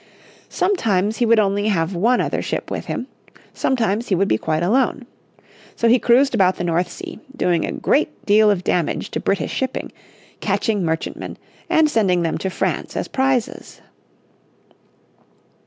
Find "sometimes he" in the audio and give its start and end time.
0.49-1.27, 3.53-4.15